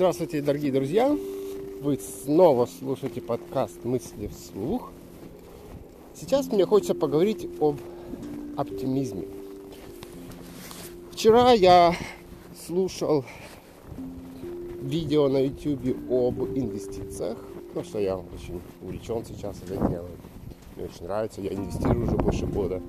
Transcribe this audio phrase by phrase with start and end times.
[0.00, 1.14] Здравствуйте, дорогие друзья!
[1.82, 4.92] Вы снова слушаете подкаст «Мысли вслух».
[6.14, 7.78] Сейчас мне хочется поговорить об
[8.56, 9.28] оптимизме.
[11.12, 11.94] Вчера я
[12.66, 13.26] слушал
[14.80, 17.36] видео на YouTube об инвестициях,
[17.68, 20.08] потому что я очень увлечен сейчас этим делом.
[20.76, 22.80] Мне очень нравится, я инвестирую уже больше года.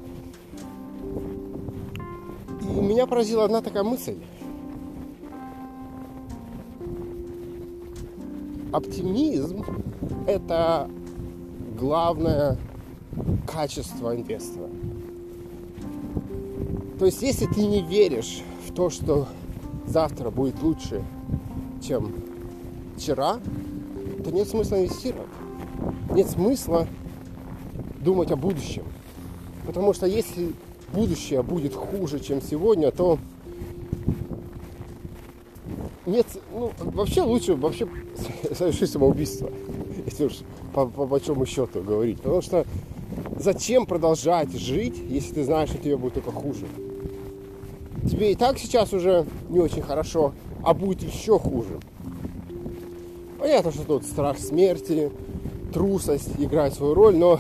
[2.62, 4.16] И меня поразила одна такая мысль–
[8.72, 9.64] оптимизм–
[10.28, 10.90] это
[11.78, 12.58] главное
[13.48, 14.70] качество инвестора.
[17.00, 19.28] То есть, если ты не веришь в то, что
[19.88, 21.04] завтра будет лучше,
[21.82, 22.14] чем
[22.96, 23.40] вчера,
[24.24, 25.28] то нет смысла инвестировать.
[26.12, 26.88] Нет смысла
[28.00, 28.84] думать о будущем.
[29.66, 30.54] Потому что если
[30.94, 33.18] будущее будет хуже, чем сегодня, то
[36.12, 37.88] нет, ну, вообще лучше вообще
[38.56, 39.50] совершить самоубийство,
[40.06, 40.40] если уж
[40.74, 42.18] по, по большому счету говорить.
[42.18, 42.66] Потому что
[43.40, 46.66] зачем продолжать жить, если ты знаешь, что тебе будет только хуже?
[48.10, 51.80] Тебе и так сейчас уже не очень хорошо, а будет еще хуже.
[53.40, 55.12] Понятно, что тут страх смерти,
[55.74, 57.40] трусость играет свою роль, но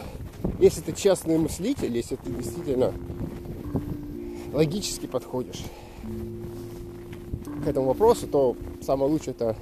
[0.59, 2.93] если ты честный мыслитель, если ты действительно
[4.53, 5.61] логически подходишь
[7.61, 9.55] к этому вопросу, то самое лучшее это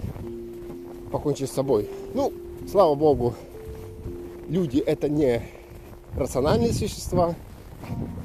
[1.12, 1.90] покончить с собой.
[2.14, 2.32] Ну,
[2.70, 3.34] слава богу,
[4.48, 5.44] люди это не
[6.16, 7.36] рациональные существа,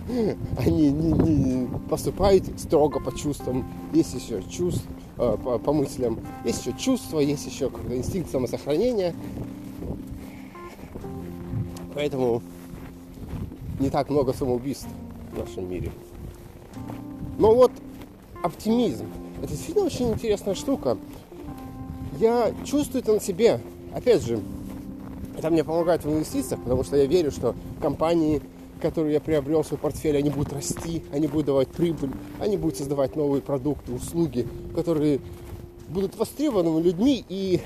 [0.59, 4.85] они не, не поступают строго по чувствам, есть еще чувств,
[5.19, 9.15] э, по, по мыслям, есть еще чувства, есть еще инстинкт самосохранения.
[11.95, 12.43] Поэтому
[13.79, 14.89] не так много самоубийств
[15.33, 15.93] в нашем мире.
[17.39, 17.73] Но вот
[18.43, 19.07] оптимизм–
[19.45, 20.97] это действительно очень интересная штука.
[22.19, 23.61] Я чувствую это на себе.
[23.95, 24.41] Опять же,
[25.37, 28.41] это мне помогает в инвестициях, потому что я верю, что компании,
[28.81, 32.11] которые я приобрел в свой портфель, они будут расти, они будут давать прибыль,
[32.41, 35.21] они будут создавать новые продукты, услуги, которые
[35.89, 37.61] будут востребованы людьми, и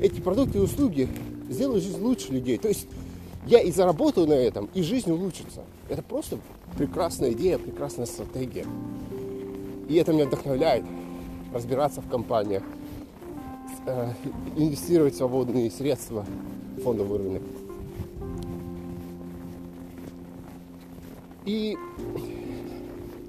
[0.00, 1.08] эти продукты и услуги
[1.48, 2.58] сделают жизнь лучше людей.
[2.58, 2.86] То есть
[3.46, 5.62] я и заработаю на этом, и жизнь улучшится.
[5.88, 6.38] Это просто
[6.76, 8.66] прекрасная идея, прекрасная стратегия.
[9.88, 10.84] И это меня вдохновляет
[11.52, 12.62] разбираться в компаниях,
[13.86, 14.10] э,
[14.56, 16.26] инвестировать свободные средства
[16.76, 17.42] в фондовый рынок.
[21.44, 21.76] И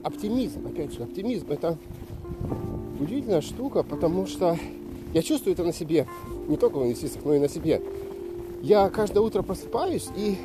[0.03, 1.78] оптимизм, опять же, оптимизм это
[3.00, 4.57] удивительная штука, потому что
[5.13, 6.07] я чувствую это на себе,
[6.47, 7.81] не только в инвестициях, но и на себе.
[8.63, 10.38] Я каждое утро просыпаюсь, и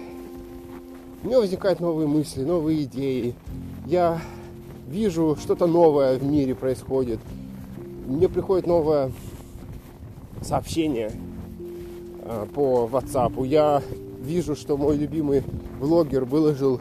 [1.23, 3.35] у меня возникают новые мысли, новые идеи.
[3.87, 4.21] Я
[4.93, 7.19] вижу что-то новое в мире происходит.
[8.07, 9.11] Мне приходит новое
[10.43, 11.11] сообщение
[12.25, 13.47] э, по WhatsApp.
[13.47, 13.83] Я
[14.21, 15.43] вижу, что мой любимый
[15.81, 16.79] блогер выложил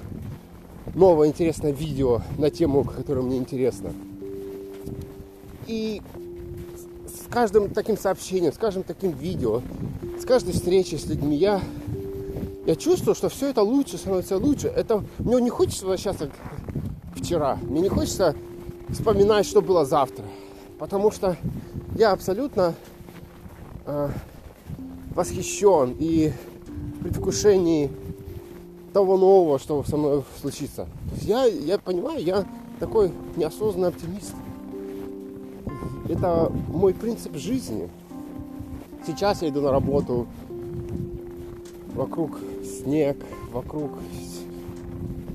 [0.94, 3.94] новое интересное видео на тему, которая мне интересна.
[5.68, 6.02] И
[7.08, 9.62] с каждым таким сообщением, с каждым таким видео,
[10.20, 11.62] с каждой встречей с людьми я,
[12.66, 14.68] я чувствую, что все это лучше, становится лучше.
[14.68, 16.30] Это мне не хочется возвращаться
[17.31, 17.58] вчера.
[17.62, 18.36] Мне не хочется
[18.90, 20.25] вспоминать, что было завтра.
[20.78, 21.38] Потому что
[21.96, 22.74] я абсолютно
[23.86, 24.09] э,
[25.16, 26.34] восхищен и
[26.97, 27.90] в предвкушении
[28.92, 30.90] того нового, что со мной случится.
[31.22, 32.46] Я, я понимаю, я
[32.81, 34.34] такой неосознанный оптимист.
[36.09, 37.90] Это мой принцип жизни.
[39.08, 40.28] Сейчас я иду на работу,
[41.94, 43.16] вокруг снег,
[43.53, 43.92] вокруг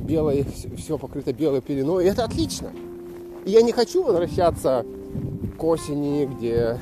[0.07, 0.47] белой,
[0.77, 2.71] все покрыто белой пеленой, и это отлично.
[3.45, 4.87] И я не хочу возвращаться
[5.59, 6.79] к осени, где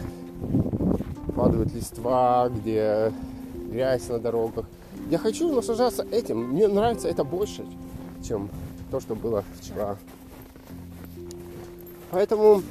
[1.34, 3.12] падают листва, где
[3.70, 4.66] грязь на дорогах.
[5.10, 6.38] Я хочу наслаждаться этим.
[6.38, 7.64] Мне нравится это больше,
[8.26, 8.49] чем
[8.90, 9.96] то, что было вчера.
[12.10, 12.62] Поэтому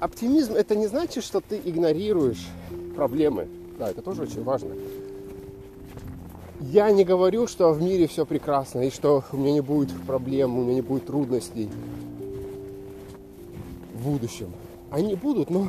[0.00, 2.46] оптимизм это не значит, что ты игнорируешь
[2.94, 3.48] проблемы.
[3.78, 4.70] Да, это тоже очень важно.
[6.74, 10.58] Я не говорю, что в мире все прекрасно и что у меня не будет проблем,
[10.58, 11.70] у меня не будет трудностей
[13.94, 14.52] в будущем.
[14.90, 15.68] Они будут, но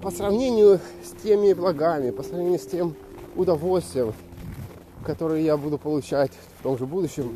[0.00, 2.94] по сравнению с теми благами, по сравнению с тем
[3.36, 4.14] удовольствием,
[5.04, 7.30] которое я буду получать в том же будущем,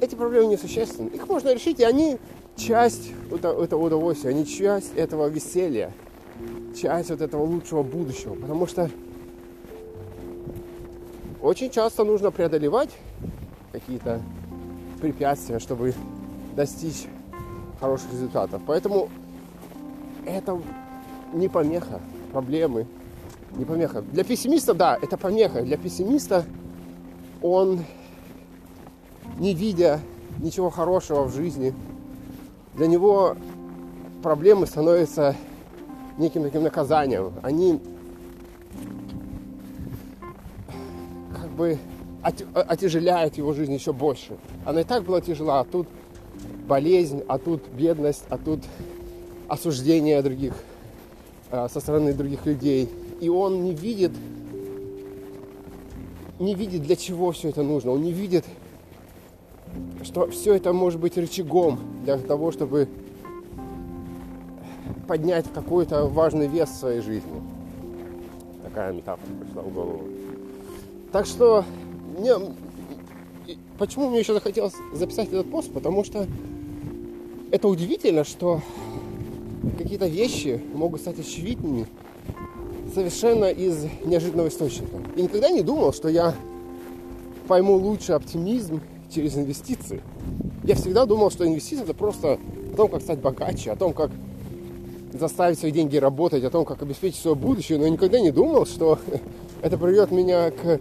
[0.00, 1.08] эти проблемы несущественны.
[1.08, 2.18] Их можно решить, и они
[2.54, 5.92] часть этого удовольствия, они часть этого веселья,
[6.80, 8.36] часть вот этого лучшего будущего.
[8.36, 8.88] Потому что
[11.42, 12.90] очень часто нужно преодолевать
[13.72, 14.20] какие-то
[15.00, 15.94] препятствия, чтобы
[16.54, 17.06] достичь
[17.80, 18.62] хороших результатов.
[18.66, 19.08] Поэтому
[20.24, 20.60] это
[21.32, 22.00] не помеха,
[22.32, 22.86] проблемы,
[23.56, 24.02] не помеха.
[24.02, 25.62] Для пессимиста, да, это помеха.
[25.62, 26.44] Для пессимиста
[27.42, 27.84] он,
[29.38, 30.00] не видя
[30.38, 31.74] ничего хорошего в жизни,
[32.74, 33.36] для него
[34.22, 35.36] проблемы становятся
[36.18, 37.32] неким таким наказанием.
[37.42, 37.80] Они
[41.56, 41.78] бы
[42.54, 44.36] отяжеляют его жизнь еще больше.
[44.64, 45.88] Она и так была тяжела, а тут
[46.68, 48.60] болезнь, а тут бедность, а тут
[49.48, 50.54] осуждение других
[51.50, 52.88] а, со стороны других людей.
[53.20, 54.12] И он не видит,
[56.38, 57.92] не видит, для чего все это нужно.
[57.92, 58.44] Он не видит,
[60.02, 62.88] что все это может быть рычагом для того, чтобы
[65.06, 67.42] поднять какой-то важный вес в своей жизни.
[68.64, 70.02] Такая метафора пришла в голову.
[71.16, 71.64] Так что
[72.18, 72.34] мне,
[73.78, 75.72] почему мне еще захотелось записать этот пост?
[75.72, 76.26] Потому что
[77.50, 78.60] это удивительно, что
[79.78, 81.86] какие-то вещи могут стать очевидными
[82.92, 84.98] совершенно из неожиданного источника.
[85.16, 86.34] И никогда не думал, что я
[87.48, 90.02] пойму лучше оптимизм через инвестиции.
[90.64, 92.38] Я всегда думал, что инвестиции это просто
[92.74, 94.10] о том, как стать богаче, о том, как
[95.14, 98.66] заставить свои деньги работать, о том, как обеспечить свое будущее, но я никогда не думал,
[98.66, 98.98] что
[99.62, 100.78] это приведет меня к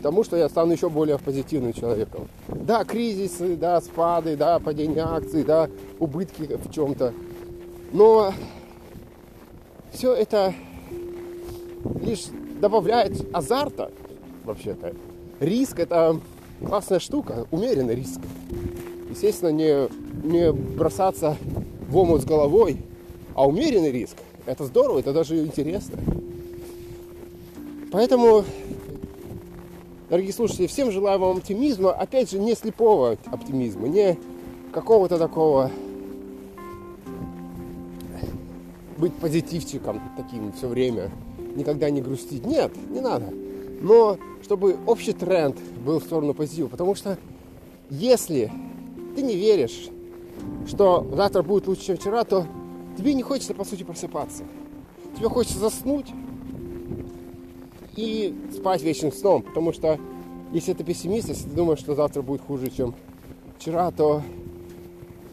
[0.00, 2.28] тому, что я стану еще более позитивным человеком.
[2.48, 5.68] Да, кризисы, да, спады, да, падение акций, да,
[5.98, 7.12] убытки в чем-то.
[7.92, 8.32] Но
[9.92, 10.54] все это
[12.02, 12.26] лишь
[12.60, 13.90] добавляет азарта,
[14.44, 14.94] вообще-то.
[15.40, 16.20] Риск– это
[16.64, 18.20] классная штука, умеренный риск.
[19.08, 19.88] Естественно, не,
[20.26, 21.36] не бросаться
[21.88, 22.76] в омут с головой,
[23.34, 24.16] а умеренный риск–
[24.46, 25.98] это здорово, это даже интересно.
[27.90, 28.44] Поэтому
[30.10, 31.92] Дорогие слушатели, всем желаю вам оптимизма.
[31.92, 34.18] Опять же, не слепого оптимизма, не
[34.72, 35.70] какого-то такого
[38.98, 41.12] быть позитивчиком таким все время,
[41.54, 42.44] никогда не грустить.
[42.44, 43.32] Нет, не надо.
[43.80, 46.66] Но чтобы общий тренд был в сторону позитива.
[46.66, 47.16] Потому что
[47.88, 48.50] если
[49.14, 49.90] ты не веришь,
[50.66, 52.48] что завтра будет лучше, чем вчера, то
[52.98, 54.42] тебе не хочется, по сути, просыпаться.
[55.16, 56.08] Тебе хочется заснуть,
[58.00, 59.42] и спать вечным сном.
[59.42, 59.98] Потому что
[60.52, 62.94] если ты пессимист, если ты думаешь, что завтра будет хуже, чем
[63.58, 64.22] вчера, то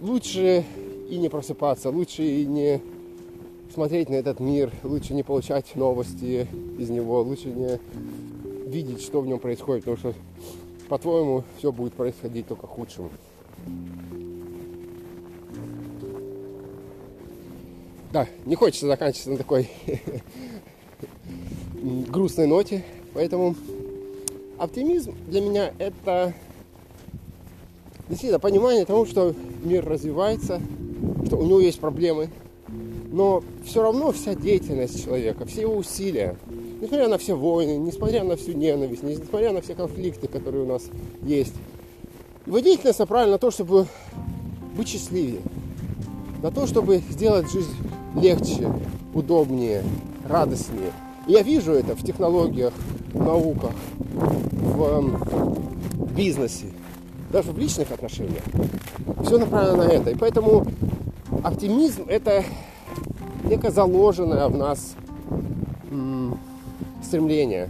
[0.01, 0.65] лучше
[1.09, 2.81] и не просыпаться, лучше и не
[3.73, 6.47] смотреть на этот мир, лучше не получать новости
[6.77, 7.79] из него, лучше не
[8.67, 10.13] видеть, что в нем происходит, потому что,
[10.89, 13.09] по-твоему, все будет происходить только худшим.
[18.11, 19.69] Да, не хочется заканчивать на такой
[22.10, 22.84] грустной ноте.
[23.13, 23.56] Поэтому
[24.57, 26.34] оптимизм для меня это
[28.10, 30.62] действительно понимание того, что мир развивается,
[31.25, 32.30] что у него есть проблемы,
[33.12, 36.38] но все равно вся деятельность человека, все его усилия,
[36.81, 40.84] несмотря на все войны, несмотря на всю ненависть, несмотря на все конфликты, которые у нас
[41.24, 41.54] есть,
[42.45, 43.88] его деятельность направлена на то, чтобы
[44.75, 45.42] быть счастливее,
[46.42, 47.75] на то, чтобы сделать жизнь
[48.16, 48.72] легче,
[49.13, 49.84] удобнее,
[50.28, 50.92] радостнее–
[51.27, 52.74] я вижу это в технологиях,
[53.13, 53.74] в науках,
[54.13, 55.24] в эм,
[56.15, 56.67] бизнесе,
[57.31, 58.43] даже в личных отношениях.
[59.24, 60.12] Все направлено на это.
[60.12, 60.65] И поэтому
[61.43, 62.43] оптимизм– это
[63.43, 64.96] некое заложенное в нас
[67.07, 67.69] стремление.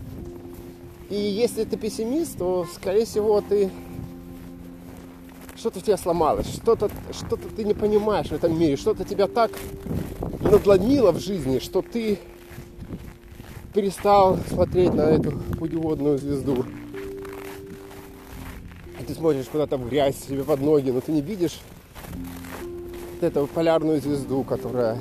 [1.09, 3.69] И если ты пессимист, то, скорее всего, ты
[5.55, 9.51] что-то в тебя сломалось, что-то что ты не понимаешь в этом мире, что-то тебя так
[10.41, 12.19] надломило в жизни, что ты
[13.77, 16.65] перестал смотреть на эту путеводную звезду.
[18.99, 21.59] И ты смотришь куда-то в грязь себе под ноги, но ты не видишь
[23.13, 24.99] вот эту полярную звезду, которая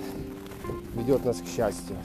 [0.94, 1.96] ведет нас к счастью.